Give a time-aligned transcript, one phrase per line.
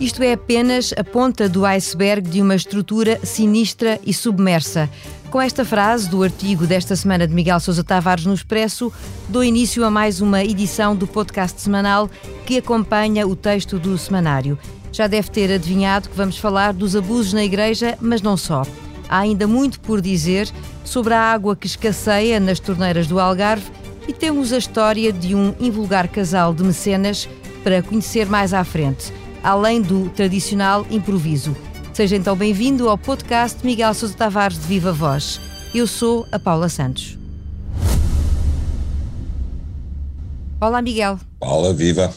[0.00, 4.88] Isto é apenas a ponta do iceberg de uma estrutura sinistra e submersa.
[5.30, 8.92] Com esta frase do artigo desta semana de Miguel Sousa Tavares no Expresso,
[9.28, 12.08] dou início a mais uma edição do podcast semanal
[12.46, 14.58] que acompanha o texto do semanário.
[14.90, 18.62] Já deve ter adivinhado que vamos falar dos abusos na igreja, mas não só.
[19.08, 20.48] Há ainda muito por dizer
[20.84, 23.70] sobre a água que escasseia nas torneiras do Algarve
[24.06, 27.28] e temos a história de um invulgar casal de mecenas
[27.64, 29.12] para conhecer mais à frente,
[29.42, 31.56] além do tradicional improviso.
[31.94, 35.40] Seja então bem-vindo ao podcast Miguel Sousa Tavares de Viva Voz.
[35.74, 37.18] Eu sou a Paula Santos.
[40.60, 41.18] Olá, Miguel.
[41.40, 42.12] Olá, viva.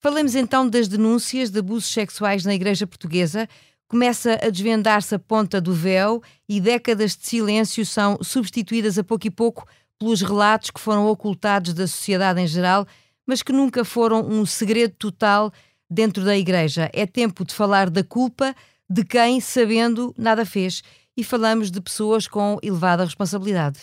[0.00, 3.48] Falemos então das denúncias de abusos sexuais na Igreja Portuguesa.
[3.88, 9.26] Começa a desvendar-se a ponta do véu e décadas de silêncio são substituídas a pouco
[9.26, 9.66] e pouco
[9.98, 12.86] pelos relatos que foram ocultados da sociedade em geral,
[13.26, 15.50] mas que nunca foram um segredo total
[15.90, 16.90] dentro da Igreja.
[16.92, 18.54] É tempo de falar da culpa,
[18.88, 20.82] de quem, sabendo, nada fez.
[21.16, 23.80] E falamos de pessoas com elevada responsabilidade.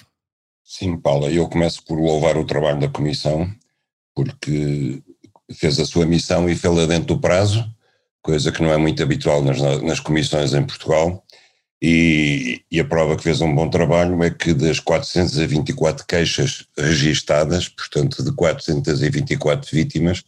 [0.64, 3.52] Sim, Paula, eu começo por louvar o trabalho da Comissão,
[4.16, 5.04] porque
[5.54, 7.70] fez a sua missão e fez-la dentro do prazo,
[8.26, 11.24] coisa que não é muito habitual nas, nas comissões em Portugal.
[11.80, 17.70] E, e, a prova que fez um bom trabalho é que das 424 queixas registadas,
[17.70, 20.24] portanto de 424 vítimas,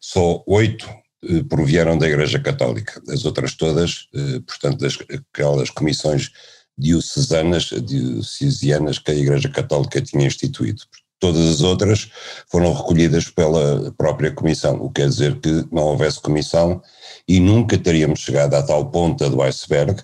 [0.00, 0.88] só oito
[1.28, 3.02] eh, provieram da Igreja Católica.
[3.08, 6.30] As outras todas, eh, portanto, das, aquelas comissões
[6.78, 10.82] diocesanas, diocesianas que a Igreja Católica tinha instituído.
[11.20, 12.10] Todas as outras
[12.50, 16.80] foram recolhidas pela própria Comissão, o que quer dizer que não houvesse Comissão
[17.26, 20.02] e nunca teríamos chegado à tal ponta do iceberg,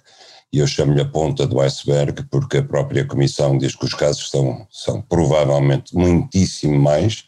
[0.52, 4.30] e eu chamo-lhe a ponta do iceberg porque a própria Comissão diz que os casos
[4.30, 7.24] são, são provavelmente muitíssimo mais,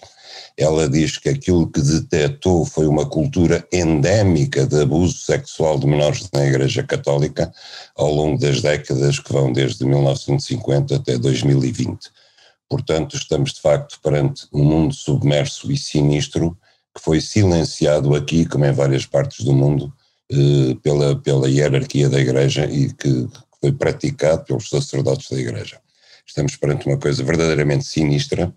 [0.57, 6.29] ela diz que aquilo que detectou foi uma cultura endémica de abuso sexual de menores
[6.33, 7.53] na Igreja Católica
[7.97, 12.11] ao longo das décadas que vão desde 1950 até 2020.
[12.69, 16.57] Portanto, estamos de facto perante um mundo submerso e sinistro
[16.95, 19.93] que foi silenciado aqui, como em várias partes do mundo,
[20.31, 23.29] eh, pela, pela hierarquia da Igreja e que
[23.61, 25.81] foi praticado pelos sacerdotes da Igreja.
[26.27, 28.53] Estamos perante uma coisa verdadeiramente sinistra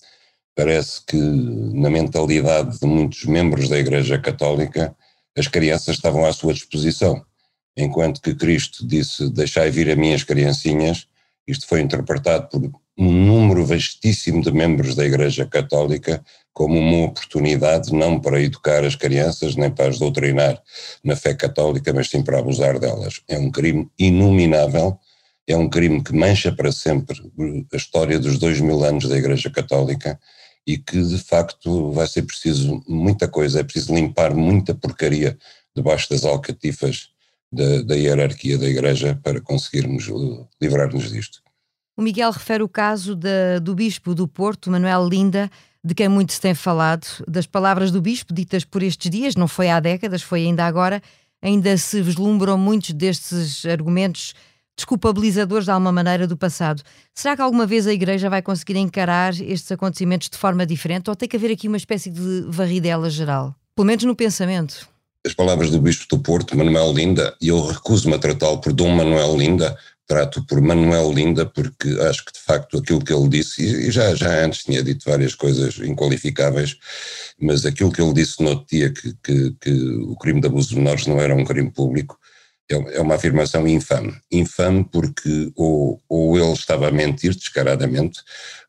[0.56, 4.96] parece que na mentalidade de muitos membros da Igreja Católica
[5.38, 7.24] as crianças estavam à sua disposição,
[7.76, 11.08] enquanto que Cristo disse: Deixai vir a minhas criancinhas.
[11.48, 16.24] Isto foi interpretado por um número vastíssimo de membros da Igreja Católica
[16.54, 20.62] como uma oportunidade não para educar as crianças nem para as doutrinar
[21.04, 23.22] na fé católica, mas sim para abusar delas.
[23.28, 24.98] É um crime inominável,
[25.48, 27.20] é um crime que mancha para sempre
[27.72, 30.20] a história dos dois mil anos da Igreja Católica
[30.66, 35.38] e que de facto vai ser preciso muita coisa, é preciso limpar muita porcaria
[35.76, 37.10] debaixo das alcatifas
[37.52, 41.42] da, da hierarquia da Igreja para conseguirmos uh, livrar-nos disto.
[41.96, 43.16] O Miguel refere o caso
[43.62, 45.50] do Bispo do Porto, Manuel Linda,
[45.84, 49.48] de quem muito se tem falado, das palavras do Bispo ditas por estes dias, não
[49.48, 51.02] foi há décadas, foi ainda agora,
[51.42, 54.34] ainda se vislumbram muitos destes argumentos
[54.76, 56.82] desculpabilizadores de alguma maneira do passado.
[57.14, 61.16] Será que alguma vez a Igreja vai conseguir encarar estes acontecimentos de forma diferente ou
[61.16, 63.54] tem que haver aqui uma espécie de varridela geral?
[63.76, 64.88] Pelo menos no pensamento.
[65.26, 68.96] As palavras do Bispo do Porto, Manuel Linda, e eu recuso-me a tratá-lo por Dom
[68.96, 69.78] Manuel Linda,
[70.14, 74.14] trato por Manuel Linda porque acho que de facto aquilo que ele disse, e já,
[74.14, 76.78] já antes tinha dito várias coisas inqualificáveis,
[77.42, 80.70] mas aquilo que ele disse no outro dia, que, que, que o crime de abuso
[80.70, 82.20] de menores não era um crime público,
[82.70, 84.16] é, é uma afirmação infame.
[84.32, 88.20] Infame porque ou, ou ele estava a mentir descaradamente,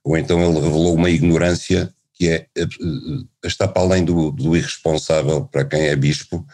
[0.03, 2.67] ou então ele revelou uma ignorância que é, eh,
[3.45, 6.47] está para além do, do irresponsável para quem é bispo,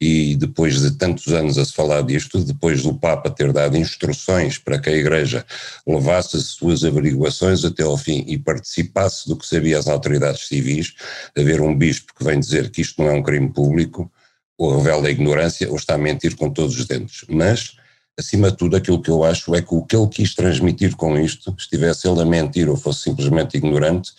[0.00, 4.56] e depois de tantos anos a se falar disto, depois do Papa ter dado instruções
[4.56, 5.44] para que a Igreja
[5.86, 10.94] levasse as suas averiguações até ao fim e participasse do que sabia as autoridades civis,
[11.36, 14.10] haver um bispo que vem dizer que isto não é um crime público,
[14.58, 17.24] ou revela a ignorância ou está a mentir com todos os dentes.
[17.28, 17.77] Mas,
[18.18, 21.16] acima de tudo, aquilo que eu acho é que o que ele quis transmitir com
[21.16, 24.12] isto, estivesse ele a mentir ou fosse simplesmente ignorante,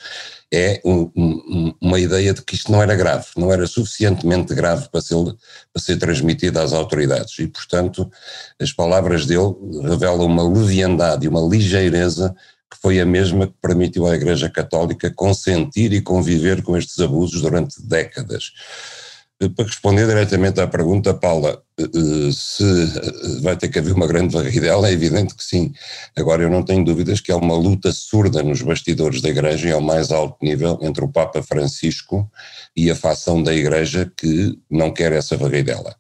[0.51, 4.89] é um, um, uma ideia de que isto não era grave, não era suficientemente grave
[4.89, 5.15] para ser,
[5.71, 7.37] para ser transmitido às autoridades.
[7.39, 8.09] E, portanto,
[8.59, 9.53] as palavras dele
[9.83, 12.35] revelam uma leviandade e uma ligeireza
[12.71, 17.41] que foi a mesma que permitiu à Igreja Católica consentir e conviver com estes abusos
[17.41, 18.53] durante décadas.
[19.55, 24.05] Para responder diretamente à pergunta, Paula, eh, eh, se eh, vai ter que haver uma
[24.05, 25.71] grande varridela, é evidente que sim.
[26.13, 29.71] Agora, eu não tenho dúvidas que há uma luta surda nos bastidores da Igreja e
[29.71, 32.29] ao mais alto nível entre o Papa Francisco
[32.75, 35.95] e a facção da Igreja que não quer essa varridela.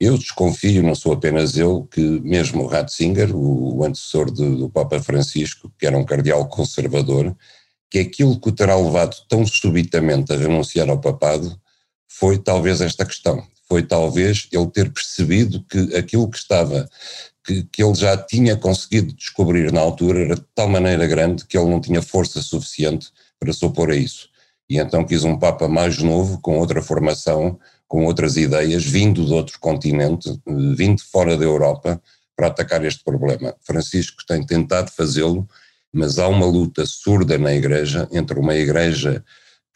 [0.00, 5.72] Eu desconfio, não sou apenas eu, que mesmo Ratzinger, o antecessor do, do Papa Francisco,
[5.78, 7.32] que era um cardeal conservador,
[7.88, 11.56] que aquilo que o terá levado tão subitamente a renunciar ao papado
[12.08, 16.88] foi talvez esta questão, foi talvez ele ter percebido que aquilo que estava,
[17.44, 21.56] que, que ele já tinha conseguido descobrir na altura era de tal maneira grande que
[21.56, 23.08] ele não tinha força suficiente
[23.38, 24.28] para se opor a isso.
[24.68, 29.32] E então quis um Papa mais novo, com outra formação, com outras ideias, vindo de
[29.32, 30.40] outro continente,
[30.76, 32.00] vindo fora da Europa,
[32.34, 33.54] para atacar este problema.
[33.62, 35.48] Francisco tem tentado fazê-lo,
[35.92, 39.24] mas há uma luta surda na Igreja entre uma Igreja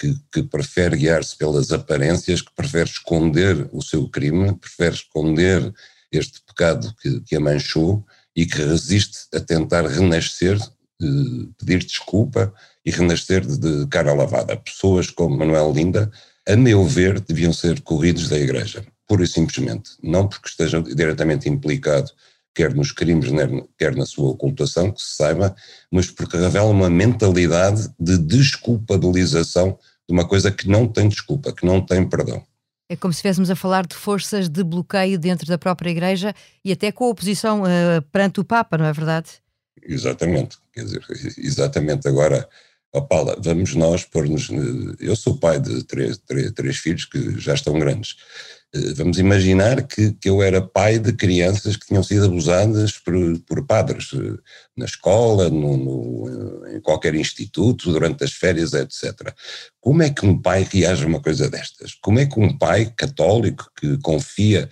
[0.01, 5.73] que, que prefere guiar-se pelas aparências, que prefere esconder o seu crime, prefere esconder
[6.11, 8.03] este pecado que, que a manchou
[8.35, 10.59] e que resiste a tentar renascer,
[11.59, 12.53] pedir desculpa
[12.85, 14.57] e renascer de, de cara lavada.
[14.57, 16.11] Pessoas como Manuel Linda,
[16.49, 19.91] a meu ver, deviam ser corridos da Igreja, pura e simplesmente.
[20.03, 22.11] Não porque estejam diretamente implicado
[22.55, 23.31] quer nos crimes,
[23.79, 25.55] quer na sua ocultação, que se saiba,
[25.91, 29.79] mas porque revela uma mentalidade de desculpabilização
[30.11, 32.45] de uma coisa que não tem desculpa, que não tem perdão.
[32.89, 36.35] É como se estivéssemos a falar de forças de bloqueio dentro da própria Igreja
[36.65, 39.29] e até com a oposição uh, perante o Papa, não é verdade?
[39.81, 41.01] Exatamente, quer dizer,
[41.39, 42.09] exatamente.
[42.09, 42.49] Agora,
[42.93, 44.49] oh Paula, vamos nós pôr-nos.
[44.99, 48.17] Eu sou pai de três, três, três filhos que já estão grandes.
[48.73, 53.15] Eh, vamos imaginar que, que eu era pai de crianças que tinham sido abusadas por,
[53.41, 54.39] por padres eh,
[54.77, 59.35] na escola, no, no, em qualquer instituto, durante as férias, etc.
[59.81, 61.95] Como é que um pai reage a uma coisa destas?
[61.95, 64.69] Como é que um pai católico que confia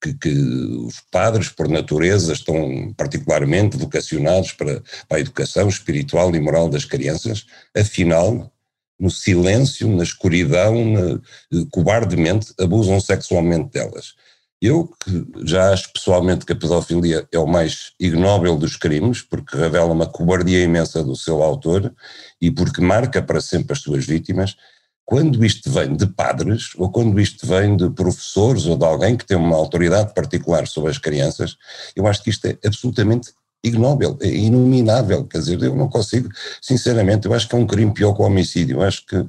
[0.00, 6.40] que, que, os padres, por natureza, estão particularmente vocacionados para, para, a educação espiritual e
[6.40, 7.46] moral das crianças,
[7.76, 8.52] afinal,
[8.98, 14.14] no silêncio, na escuridão, na, eh, cobardemente, abusam sexualmente delas.
[14.60, 19.56] Eu que já acho pessoalmente que a pedofilia é o mais ignóbil dos crimes, porque
[19.56, 21.94] revela uma cobardia imensa do seu autor
[22.40, 24.56] e porque marca para sempre as suas vítimas,
[25.04, 29.24] quando isto vem de padres ou quando isto vem de professores ou de alguém que
[29.24, 31.56] tem uma autoridade particular sobre as crianças,
[31.94, 33.32] eu acho que isto é absolutamente
[33.62, 36.28] ignóbil, é inominável, quer dizer, eu não consigo,
[36.62, 39.26] sinceramente, eu acho que é um crime pior que o homicídio, eu acho que eh,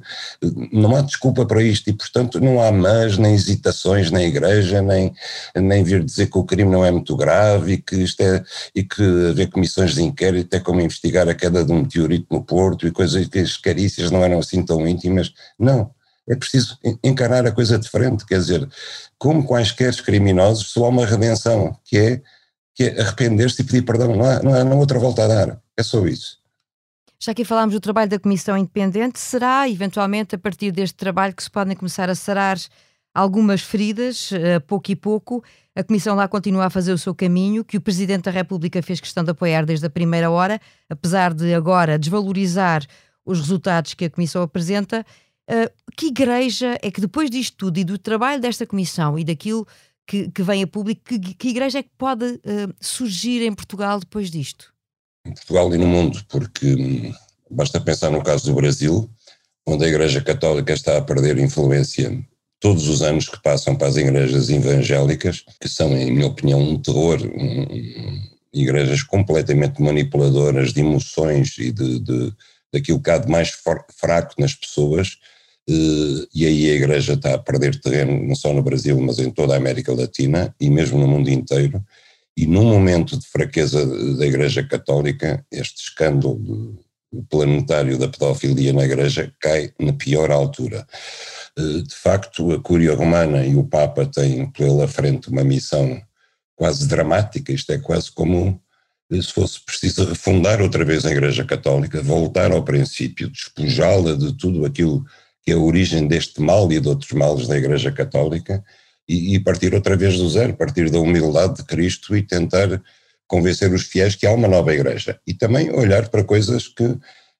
[0.72, 5.12] não há desculpa para isto e, portanto, não há mas, nem hesitações na igreja, nem,
[5.56, 8.42] nem vir dizer que o crime não é muito grave e que isto é,
[8.74, 12.42] e que haver comissões de inquérito é como investigar a queda de um meteorito no
[12.42, 15.90] Porto e coisas que as carícias não eram assim tão íntimas, não,
[16.28, 18.68] é preciso encarar a coisa de frente, quer dizer,
[19.18, 22.22] como quaisquer criminosos, só há uma redenção, que é
[22.80, 24.16] que é arrepender-se e pedir perdão.
[24.16, 25.62] Não há, não há outra volta a dar.
[25.76, 26.38] É só isso.
[27.18, 31.42] Já que falámos do trabalho da Comissão Independente, será eventualmente a partir deste trabalho que
[31.42, 32.56] se podem começar a sarar
[33.14, 35.44] algumas feridas, eh, pouco e pouco.
[35.76, 38.98] A Comissão lá continua a fazer o seu caminho, que o Presidente da República fez
[38.98, 42.86] questão de apoiar desde a primeira hora, apesar de agora desvalorizar
[43.26, 45.04] os resultados que a Comissão apresenta.
[45.46, 49.66] Eh, que igreja é que depois disto tudo e do trabalho desta Comissão e daquilo
[50.06, 54.00] que, que vem a público, que, que igreja é que pode uh, surgir em Portugal
[54.00, 54.72] depois disto?
[55.26, 57.14] Em Portugal e no mundo, porque hum,
[57.50, 59.10] basta pensar no caso do Brasil,
[59.66, 62.24] onde a Igreja Católica está a perder influência
[62.58, 66.78] todos os anos que passam para as igrejas evangélicas, que são, em minha opinião, um
[66.78, 68.22] terror, um,
[68.52, 72.32] igrejas completamente manipuladoras de emoções e de, de
[72.72, 73.50] daquilo que há de mais
[73.92, 75.18] fraco nas pessoas,
[76.34, 79.54] e aí a Igreja está a perder terreno, não só no Brasil, mas em toda
[79.54, 81.84] a América Latina e mesmo no mundo inteiro.
[82.36, 83.84] E num momento de fraqueza
[84.16, 86.78] da Igreja Católica, este escândalo
[87.28, 90.86] planetário da pedofilia na Igreja cai na pior altura.
[91.58, 96.00] Eh, de facto, a Cúria Romana e o Papa têm pela frente uma missão
[96.56, 98.60] quase dramática, isto é quase como
[99.10, 104.64] se fosse preciso refundar outra vez a Igreja Católica, voltar ao princípio, despojá-la de tudo
[104.64, 105.04] aquilo
[105.46, 108.62] é a origem deste mal e de outros males da Igreja Católica,
[109.08, 112.80] e, e, partir outra vez do zero, partir da humildade de Cristo e tentar
[113.26, 115.18] convencer os fiéis que há uma nova Igreja.
[115.26, 116.84] E também olhar para coisas que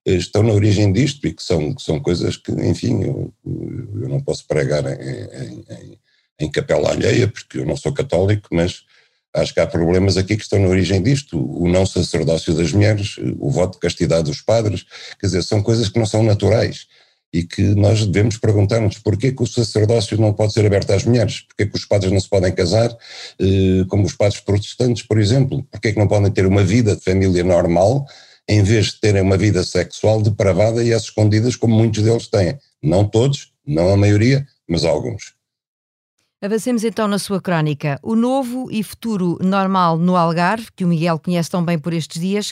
[0.05, 4.09] eh, estão na origem disto e que são, que são coisas que, enfim, eu, eu
[4.09, 5.99] não posso pregar em, em,
[6.41, 8.81] em capela alheia, porque eu não sou católico, mas
[9.33, 13.15] acho que há problemas aqui que estão na origem disto, o não sacerdócio das mulheres,
[13.39, 14.85] o voto de castidade dos padres,
[15.17, 16.87] quer dizer, são coisas que não são naturais
[17.33, 21.41] e que nós devemos perguntar-nos porquê que o sacerdócio não pode ser aberto às mulheres,
[21.41, 22.89] porquê que os padres não se podem casar
[23.39, 27.03] eh, como os padres protestantes, por exemplo, porquê que não podem ter uma vida de
[27.03, 28.05] família normal
[28.47, 32.57] em vez de terem uma vida sexual depravada e às escondidas como muitos deles têm.
[32.83, 35.40] Não todos, não a maioria, mas alguns.
[36.43, 37.99] Avancemos então na sua crónica.
[38.01, 42.19] O novo e futuro normal no Algarve, que o Miguel conhece tão bem por estes
[42.19, 42.51] dias,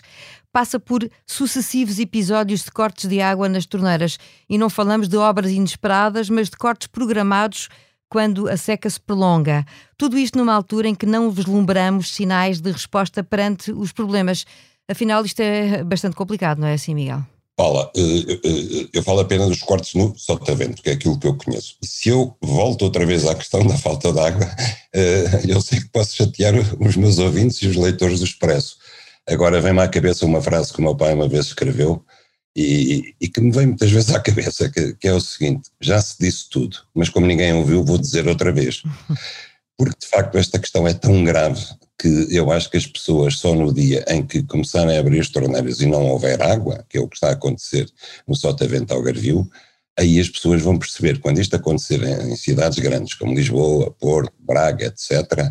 [0.51, 4.19] passa por sucessivos episódios de cortes de água nas torneiras.
[4.47, 7.67] E não falamos de obras inesperadas, mas de cortes programados
[8.07, 9.65] quando a seca se prolonga.
[9.97, 14.45] Tudo isto numa altura em que não vislumbramos sinais de resposta perante os problemas.
[14.87, 17.25] Afinal, isto é bastante complicado, não é assim, Miguel?
[17.59, 21.35] Paula, eh, eh, eu falo apenas dos cortes no sotavento, que é aquilo que eu
[21.35, 21.75] conheço.
[21.83, 24.49] E se eu volto outra vez à questão da falta de água,
[24.95, 28.77] eh, eu sei que posso chatear os meus ouvintes e os leitores do Expresso.
[29.27, 32.01] Agora vem-me à cabeça uma frase que o meu pai uma vez escreveu
[32.55, 36.01] e, e que me vem muitas vezes à cabeça, que, que é o seguinte: já
[36.01, 38.83] se disse tudo, mas como ninguém ouviu, vou dizer outra vez.
[39.79, 41.65] Porque de facto esta questão é tão grave
[41.97, 45.29] que eu acho que as pessoas só no dia em que começarem a abrir as
[45.29, 47.89] torneiras e não houver água, que é o que está a acontecer
[48.27, 49.49] no Sotavento Algarvio,
[49.97, 54.87] aí as pessoas vão perceber, quando isto acontecer em, cidades grandes como Lisboa, Porto, Braga,
[54.87, 55.49] etc.,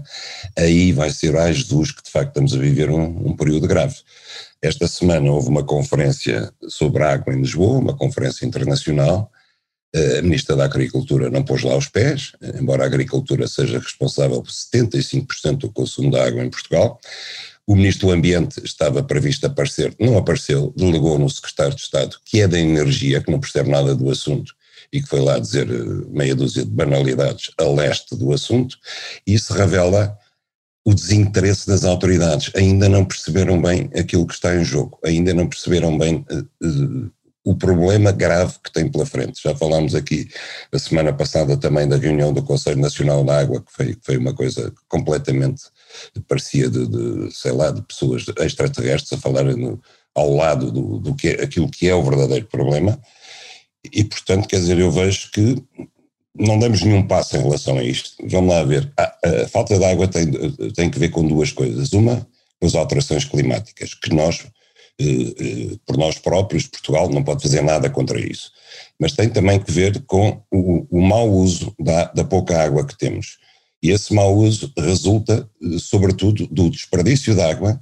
[0.54, 3.96] aí vai ser, ai Jesus, que de facto estamos a viver um, um período grave.
[4.60, 9.32] Esta semana houve uma conferência sobre água em Lisboa, uma conferência internacional,
[9.94, 14.50] a Ministra da Agricultura não pôs lá os pés, embora a agricultura seja responsável por
[14.50, 17.00] 75% do consumo de água em Portugal.
[17.66, 22.40] O Ministro do Ambiente estava previsto aparecer, não apareceu, delegou no Secretário de Estado, que
[22.40, 24.54] é da Energia, que não percebe nada do assunto
[24.92, 28.76] e que foi lá dizer eh, meia dúzia de banalidades a leste do assunto.
[29.26, 30.16] Isso revela
[30.84, 32.50] o desinteresse das autoridades.
[32.54, 37.10] Ainda não perceberam bem aquilo que está em jogo, ainda não perceberam bem uh, uh,
[37.48, 39.40] o problema grave que tem pela frente.
[39.42, 40.28] Já falámos aqui
[40.70, 44.34] a semana passada também da reunião do Conselho Nacional da Água, que foi, foi uma
[44.34, 45.62] coisa completamente,
[46.28, 49.80] parecia de, de, sei lá, de pessoas extraterrestres a falarem no,
[50.14, 53.00] ao lado do, do que é, aquilo que é o verdadeiro problema.
[53.90, 55.56] E, portanto, quer dizer, eu vejo que
[56.38, 58.10] não damos nenhum passo em relação a isto.
[58.28, 58.92] Vamos lá ver.
[58.94, 59.04] A,
[59.44, 60.30] a falta de água tem,
[60.74, 61.94] tem que ver com duas coisas.
[61.94, 62.28] Uma,
[62.60, 64.44] com as alterações climáticas, que nós
[65.86, 68.50] por nós próprios, Portugal não pode fazer nada contra isso.
[68.98, 72.98] Mas tem também que ver com o, o mau uso da, da pouca água que
[72.98, 73.38] temos.
[73.82, 77.80] E esse mau uso resulta, eh, sobretudo, do desperdício de água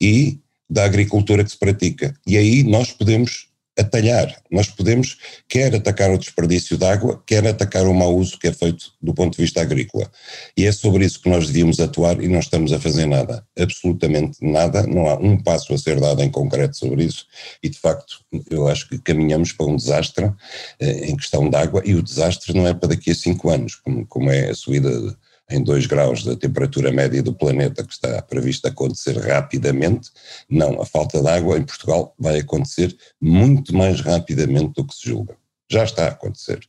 [0.00, 2.14] e da agricultura que se pratica.
[2.26, 3.45] E aí nós podemos
[3.78, 4.34] atalhar.
[4.50, 5.18] Nós podemos
[5.48, 9.12] quer atacar o desperdício de água, quer atacar o mau uso que é feito do
[9.12, 10.10] ponto de vista agrícola.
[10.56, 14.38] E é sobre isso que nós devíamos atuar e não estamos a fazer nada, absolutamente
[14.40, 17.26] nada, não há um passo a ser dado em concreto sobre isso
[17.62, 20.32] e de facto eu acho que caminhamos para um desastre
[20.80, 23.74] eh, em questão de água e o desastre não é para daqui a cinco anos,
[23.76, 25.16] como, como é a subida
[25.50, 30.10] em 2 graus da temperatura média do planeta que está previsto acontecer rapidamente.
[30.50, 35.08] Não, a falta de água em Portugal vai acontecer muito mais rapidamente do que se
[35.08, 35.36] julga.
[35.70, 36.60] Já está a acontecer.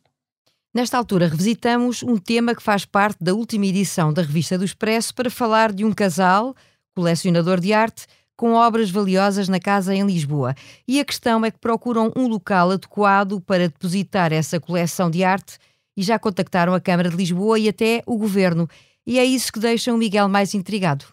[0.73, 5.13] Nesta altura, revisitamos um tema que faz parte da última edição da Revista do Expresso
[5.15, 6.55] para falar de um casal,
[6.95, 8.05] colecionador de arte,
[8.35, 10.53] com obras valiosas na casa em Lisboa.
[10.87, 15.57] E a questão é que procuram um local adequado para depositar essa coleção de arte
[15.97, 18.69] e já contactaram a Câmara de Lisboa e até o Governo.
[19.05, 21.05] E é isso que deixa o Miguel mais intrigado.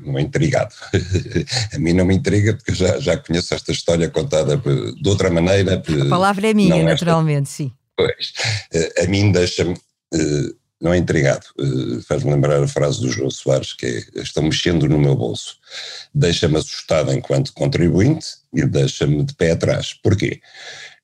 [0.00, 0.74] Não é intrigado.
[1.74, 5.74] a mim não me intriga porque já, já conheço esta história contada de outra maneira.
[5.74, 7.56] A palavra é minha, naturalmente, esta...
[7.56, 7.72] sim.
[7.94, 8.32] Pois.
[8.72, 9.74] Eh, a mim deixa-me.
[10.14, 11.44] Eh, não é intrigado.
[11.58, 15.56] Eh, faz-me lembrar a frase do João Soares, que é: estão mexendo no meu bolso.
[16.14, 19.92] Deixa-me assustado enquanto contribuinte e deixa-me de pé atrás.
[20.02, 20.40] Porquê?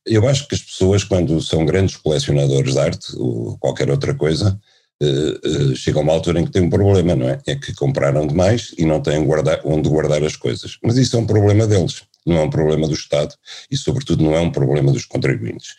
[0.09, 4.59] Eu acho que as pessoas, quando são grandes colecionadores de arte ou qualquer outra coisa,
[5.03, 7.39] uh, uh, chegam a uma altura em que têm um problema, não é?
[7.47, 10.79] É que compraram demais e não têm guardar, onde guardar as coisas.
[10.83, 13.35] Mas isso é um problema deles, não é um problema do Estado
[13.71, 15.75] e, sobretudo, não é um problema dos contribuintes.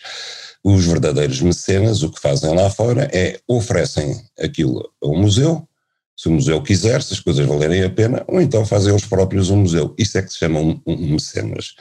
[0.64, 5.66] Os verdadeiros mecenas, o que fazem lá fora é oferecem aquilo ao museu,
[6.18, 9.50] se o museu quiser, se as coisas valerem a pena, ou então fazem eles próprios
[9.50, 9.96] um museu.
[9.98, 11.76] Isso é que se chama um, um mecenas.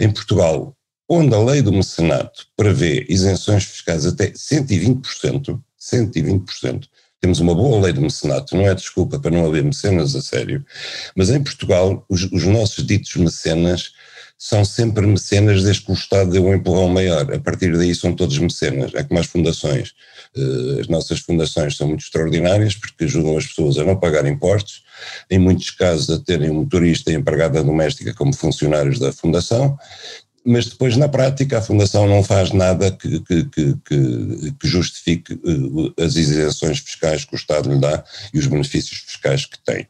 [0.00, 0.76] Em Portugal,
[1.08, 6.88] onde a lei do mecenato prevê isenções fiscais até 120%, 120%,
[7.20, 10.64] temos uma boa lei do mecenato, não é desculpa para não haver mecenas a sério,
[11.16, 13.92] mas em Portugal os, os nossos ditos mecenas
[14.36, 17.32] são sempre mecenas desde que o Estado deu um empurrão maior.
[17.32, 19.94] A partir daí são todos mecenas, é como as fundações.
[20.36, 24.82] Eh, as nossas fundações são muito extraordinárias porque ajudam as pessoas a não pagar impostos,
[25.30, 29.78] em muitos casos a terem um motorista e empregada doméstica como funcionários da fundação,
[30.44, 33.74] mas depois na prática a Fundação não faz nada que, que, que,
[34.60, 39.46] que, justifique eh, as isenções fiscais que o Estado lhe dá e os benefícios fiscais
[39.46, 39.88] que tem.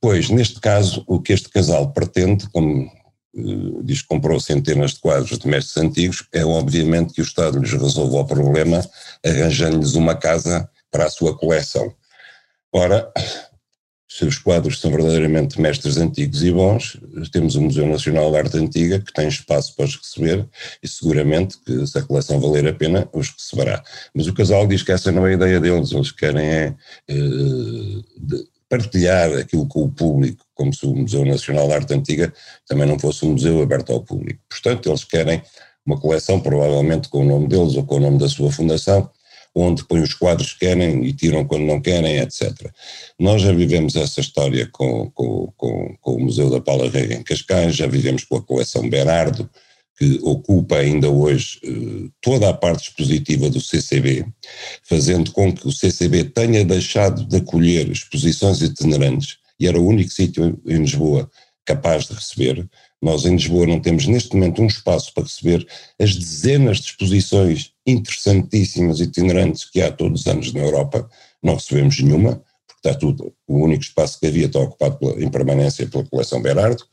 [0.00, 2.90] Pois, neste caso, o que este casal pretende, como
[3.34, 7.58] uh, diz que comprou centenas de quadros de mestres antigos, é obviamente que o Estado
[7.58, 8.84] lhes resolva o problema
[9.24, 11.92] arranjando-lhes uma casa para a sua coleção.
[12.72, 13.10] Ora,
[14.08, 16.98] se os quadros são verdadeiramente mestres antigos e bons,
[17.30, 20.48] temos o Museu Nacional de Arte Antiga que tem espaço para os receber
[20.82, 23.82] e seguramente que se a coleção valer a pena os receberá.
[24.14, 26.74] Mas o casal diz que essa não é a ideia deles, eles querem é,
[27.06, 27.14] é
[28.68, 32.32] partilhar aquilo com o público, como se o Museu Nacional de Arte Antiga
[32.66, 34.40] também não fosse um museu aberto ao público.
[34.48, 35.42] Portanto, eles querem
[35.84, 39.10] uma coleção provavelmente com o nome deles ou com o nome da sua fundação,
[39.58, 42.52] onde põem os quadros que querem e tiram quando não querem, etc.
[43.18, 47.22] Nós já vivemos essa história com, com, com, com o Museu da Paula Rega em
[47.22, 49.48] Cascais, já vivemos com a coleção Berardo,
[49.98, 54.24] que ocupa ainda hoje eh, toda a parte expositiva do CCB,
[54.84, 60.10] fazendo com que o CCB tenha deixado de acolher exposições itinerantes, e era o único
[60.10, 61.28] sítio em Lisboa
[61.66, 62.66] capaz de receber.
[63.00, 65.66] Nós em Lisboa não temos neste momento um espaço para receber
[66.00, 71.08] as dezenas de exposições interessantíssimas itinerantes que há todos os anos na Europa,
[71.42, 75.30] não recebemos nenhuma, porque está tudo, o único espaço que havia está ocupado pela, em
[75.30, 76.84] permanência pela coleção Berardo,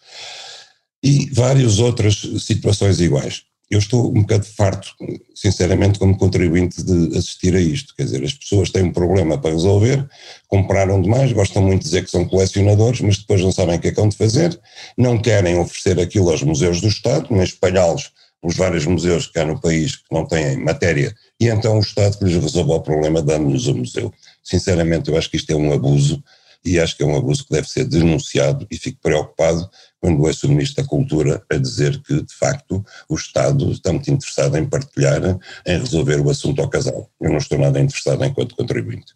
[1.03, 3.43] e várias outras situações iguais.
[3.69, 4.89] Eu estou um bocado farto,
[5.34, 7.95] sinceramente, como contribuinte de assistir a isto.
[7.95, 10.07] Quer dizer, as pessoas têm um problema para resolver,
[10.48, 13.88] compraram demais, gostam muito de dizer que são colecionadores, mas depois não sabem o que
[13.88, 14.60] é que vão de fazer,
[14.98, 19.45] não querem oferecer aquilo aos museus do Estado, nem espalhá-los pelos vários museus que há
[19.45, 23.22] no país que não têm matéria, e então o Estado que lhes resolve o problema
[23.22, 24.13] dando-nos o museu.
[24.43, 26.24] Sinceramente, eu acho que isto é um abuso,
[26.65, 29.69] e acho que é um abuso que deve ser denunciado, e fico preocupado
[30.01, 34.10] quando ouço o Ministro da Cultura a dizer que, de facto, o Estado está muito
[34.10, 35.22] interessado em partilhar,
[35.65, 37.10] em resolver o assunto ao casal.
[37.22, 39.13] Eu não estou nada interessado enquanto contribuinte.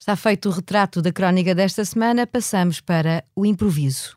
[0.00, 4.16] Está feito o retrato da crónica desta semana, passamos para o improviso.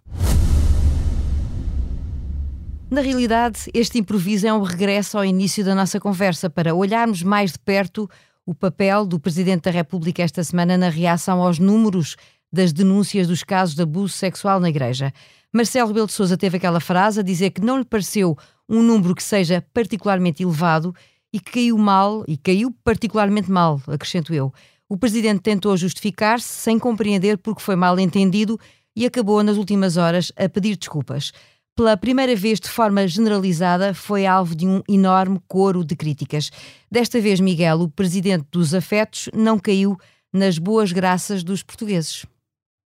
[2.90, 7.52] Na realidade, este improviso é um regresso ao início da nossa conversa para olharmos mais
[7.52, 8.10] de perto
[8.46, 12.16] o papel do Presidente da República esta semana na reação aos números
[12.52, 15.14] das denúncias dos casos de abuso sexual na Igreja.
[15.54, 18.38] Marcelo Rebelo de Sousa teve aquela frase a dizer que não lhe pareceu
[18.70, 20.94] um número que seja particularmente elevado
[21.32, 24.54] e que caiu mal, e caiu particularmente mal, acrescento eu.
[24.90, 28.60] O presidente tentou justificar-se sem compreender porque foi mal entendido
[28.96, 31.32] e acabou nas últimas horas a pedir desculpas.
[31.76, 36.50] Pela primeira vez, de forma generalizada, foi alvo de um enorme coro de críticas.
[36.90, 39.96] Desta vez, Miguel, o presidente dos afetos, não caiu
[40.34, 42.26] nas boas graças dos portugueses.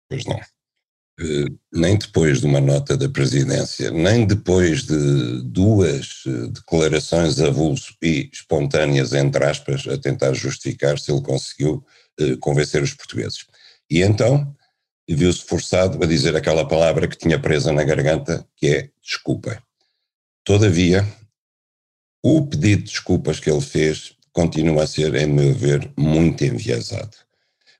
[0.08, 0.40] Pois não.
[1.18, 7.94] Eh, nem depois de uma nota da presidência, nem depois de duas eh, declarações avulso
[8.02, 11.82] e espontâneas, entre aspas, a tentar justificar se ele conseguiu
[12.20, 13.46] eh, convencer os portugueses.
[13.90, 14.54] E então
[15.08, 19.62] viu-se forçado a dizer aquela palavra que tinha presa na garganta, que é desculpa.
[20.44, 21.06] Todavia,
[22.22, 27.25] o pedido de desculpas que ele fez continua a ser, em meu ver, muito enviesado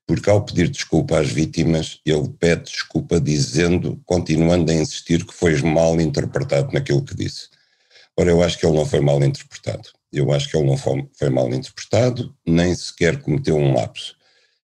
[0.07, 5.61] porque ao pedir desculpa às vítimas, ele pede desculpa dizendo, continuando a insistir que foi
[5.62, 7.49] mal interpretado naquilo que disse.
[8.16, 9.90] Ora, eu acho que ele não foi mal interpretado.
[10.12, 14.16] Eu acho que ele não foi, mal interpretado, nem sequer cometeu um lapso.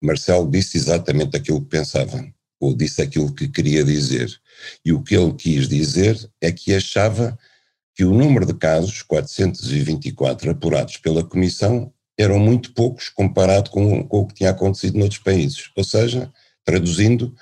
[0.01, 2.25] Marcelo disse exatamente aquilo que pensava,
[2.59, 4.29] ou disse aquilo que queria dizer.
[4.83, 7.37] E o que ele quis dizer é que achava
[7.95, 14.19] que o número de casos, 424 apurados pela Comissão, eram muito poucos comparado com, com
[14.19, 15.69] o que tinha acontecido noutros países.
[15.75, 16.31] Ou seja,
[16.65, 17.33] traduzindo,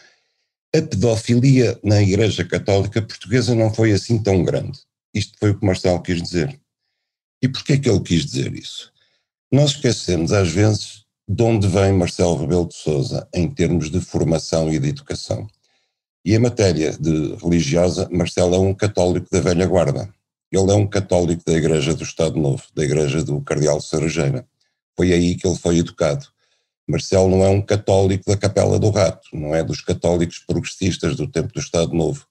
[0.75, 4.77] a pedofilia na Igreja Católica Portuguesa não foi assim tão grande.
[5.13, 6.59] Isto foi o que Marcelo quis dizer.
[7.41, 8.91] E porquê é que ele quis dizer isso?
[9.51, 14.71] Nós esquecemos às vezes de onde vem Marcelo Rebelo de Sousa em termos de formação
[14.71, 15.47] e de educação.
[16.25, 20.13] E em matéria de religiosa, Marcelo é um católico da velha guarda.
[20.51, 24.45] Ele é um católico da Igreja do Estado Novo, da Igreja do Cardeal Sarajeira.
[24.95, 26.27] Foi aí que ele foi educado.
[26.87, 31.27] Marcelo não é um católico da Capela do Rato, não é dos católicos progressistas do
[31.27, 32.25] tempo do Estado Novo,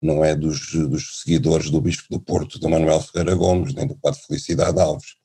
[0.00, 3.96] não é dos, dos seguidores do Bispo do Porto, de Manuel Ferreira Gomes, nem do
[3.96, 5.16] Padre Felicidade Alves.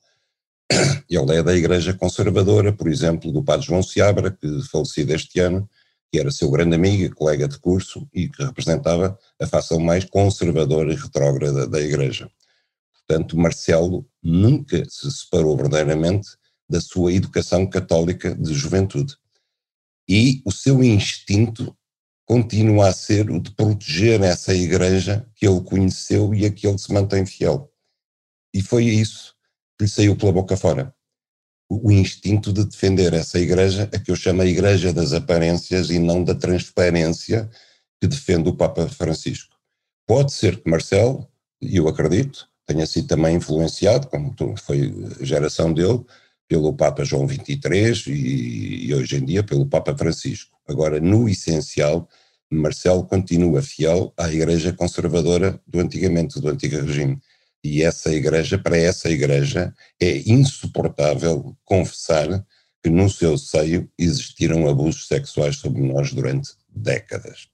[1.08, 5.68] Ele é da Igreja Conservadora, por exemplo, do Padre João Seabra, que faleceu este ano,
[6.12, 10.04] que era seu grande amigo e colega de curso e que representava a facção mais
[10.04, 12.30] conservadora e retrógrada da Igreja.
[13.06, 16.28] Portanto, Marcelo nunca se separou verdadeiramente
[16.68, 19.16] da sua educação católica de juventude.
[20.08, 21.76] E o seu instinto
[22.26, 26.78] continua a ser o de proteger essa igreja que ele conheceu e a que ele
[26.78, 27.70] se mantém fiel.
[28.52, 29.34] E foi isso
[29.78, 30.94] que lhe saiu pela boca fora.
[31.68, 35.98] O, instinto de defender essa igreja, a que eu chamo a igreja das aparências e
[35.98, 37.50] não da transparência
[38.00, 39.56] que defende o Papa Francisco.
[40.06, 41.26] Pode ser que Marcelo,
[41.60, 46.04] e eu acredito, tenha sido também influenciado, como foi a geração dele,
[46.48, 50.56] pelo Papa João XXIII e, e, hoje em dia pelo Papa Francisco.
[50.68, 52.08] Agora, no essencial,
[52.50, 57.18] Marcelo continua fiel à Igreja conservadora do antigamente, do antigo regime.
[57.62, 62.44] E essa igreja, para essa igreja, é insuportável confessar
[62.82, 67.48] que no seu seio existiram abusos sexuais sobre nós durante décadas.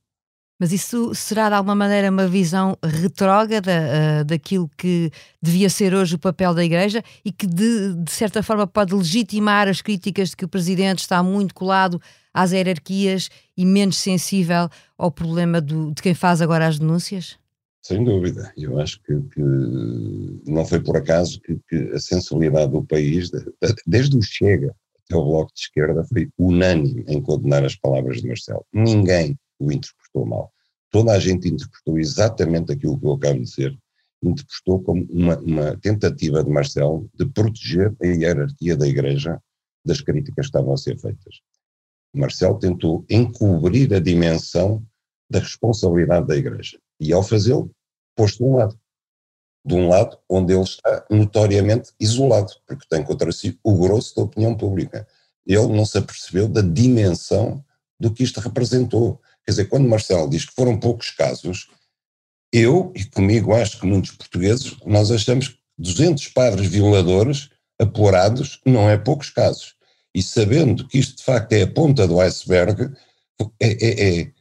[0.60, 3.72] Mas isso será de alguma maneira uma visão retrógrada
[4.20, 8.42] uh, daquilo que devia ser hoje o papel da Igreja e que de, de, certa
[8.42, 11.98] forma pode legitimar as críticas de que o Presidente está muito colado
[12.34, 14.68] às hierarquias e menos sensível
[14.98, 17.38] ao problema do, de quem faz agora as denúncias?
[17.80, 18.52] Sem dúvida.
[18.54, 19.40] Eu acho que, que
[20.46, 23.30] não foi por acaso que, que, a sensibilidade do país,
[23.86, 24.74] desde o Chega
[25.06, 28.66] até o Bloco de Esquerda, foi unânime em condenar as palavras de Marcelo.
[28.74, 30.52] Ninguém o interpretou mal.
[30.90, 33.78] Toda a gente interpretou exatamente aquilo que eu acabo de dizer,
[34.22, 39.40] interpretou como uma, uma tentativa de Marcelo de proteger a hierarquia da Igreja
[39.84, 41.40] das críticas que estavam a ser feitas.
[42.14, 44.84] Marcelo tentou encobrir a dimensão
[45.28, 46.78] da responsabilidade da Igreja.
[46.98, 47.70] E ao fazê-lo,
[48.16, 48.78] pôs-se de um lado.
[49.64, 54.22] De um lado onde ele está notoriamente isolado, porque tem contra si o grosso da
[54.22, 55.06] opinião pública.
[55.46, 57.64] Ele não se apercebeu da dimensão
[57.98, 59.20] do que isto representou.
[59.44, 61.68] Quer dizer, quando Marcelo diz que foram poucos casos,
[62.52, 68.88] eu, e comigo acho que muitos portugueses, nós achamos que 200 padres violadores apurados não
[68.88, 69.74] é poucos casos.
[70.14, 72.92] E sabendo que isto de facto é a ponta do iceberg,
[73.60, 74.32] é, é, é,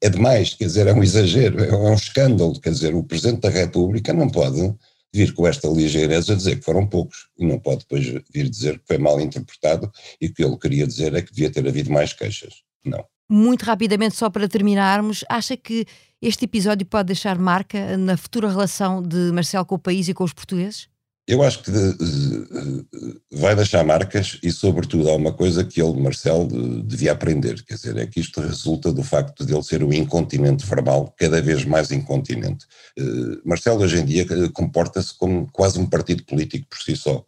[0.00, 2.60] é demais, quer dizer, é um exagero, é um escândalo.
[2.60, 4.74] Quer dizer, o Presidente da República não pode
[5.12, 8.86] vir com esta ligeireza dizer que foram poucos e não pode depois vir dizer que
[8.86, 12.62] foi mal interpretado e que ele queria dizer é que devia ter havido mais queixas.
[12.84, 13.04] Não.
[13.28, 15.84] Muito rapidamente, só para terminarmos, acha que
[16.22, 20.24] este episódio pode deixar marca na futura relação de Marcelo com o país e com
[20.24, 20.88] os portugueses?
[21.28, 22.86] Eu acho que uh,
[23.32, 26.46] vai deixar marcas e, sobretudo, há uma coisa que ele, Marcelo,
[26.84, 30.64] devia aprender, quer dizer, é que isto resulta do facto de ele ser um incontinente
[30.64, 32.64] verbal, cada vez mais incontinente.
[32.96, 37.24] Uh, Marcelo, hoje em dia, comporta-se como quase um partido político por si só.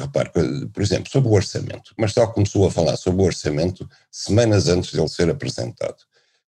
[0.00, 0.30] Repare,
[0.72, 1.92] por exemplo, sobre o orçamento.
[1.98, 5.96] Marcelo começou a falar sobre o orçamento semanas antes de ele ser apresentado.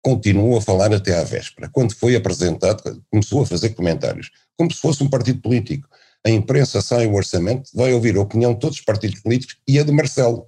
[0.01, 1.69] Continuou a falar até à véspera.
[1.69, 5.87] Quando foi apresentado, começou a fazer comentários, como se fosse um partido político.
[6.25, 9.79] A imprensa sai o orçamento, vai ouvir a opinião de todos os partidos políticos e
[9.79, 10.47] a de Marcelo.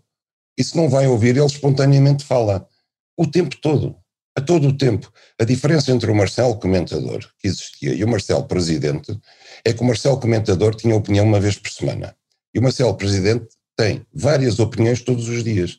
[0.57, 2.67] E se não vai ouvir, ele espontaneamente fala.
[3.15, 3.95] O tempo todo.
[4.35, 5.11] A todo o tempo.
[5.39, 9.19] A diferença entre o Marcelo comentador, que existia, e o Marcelo presidente,
[9.63, 12.15] é que o Marcelo comentador tinha opinião uma vez por semana.
[12.57, 15.77] E o Marcelo Presidente tem várias opiniões todos os dias.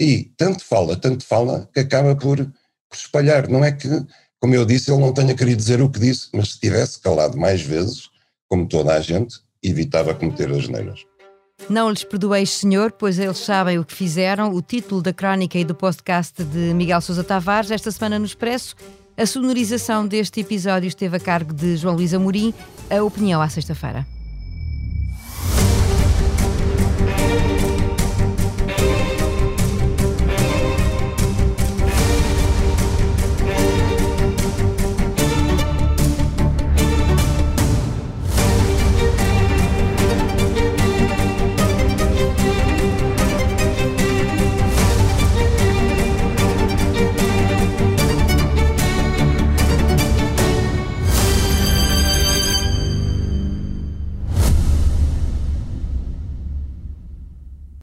[0.00, 3.48] E tanto fala, tanto fala, que acaba por, por espalhar.
[3.48, 3.88] Não é que,
[4.38, 7.36] como eu disse, ele não tenha querido dizer o que disse, mas se tivesse calado
[7.36, 8.08] mais vezes,
[8.48, 11.04] como toda a gente, evitava cometer as neiras.
[11.68, 14.54] Não lhes perdoeis, Senhor, pois eles sabem o que fizeram.
[14.54, 18.76] O título da crónica e do podcast de Miguel Sousa Tavares, esta semana no Expresso.
[19.16, 22.54] A sonorização deste episódio esteve a cargo de João Luís Amorim.
[22.88, 24.06] A opinião à sexta-feira.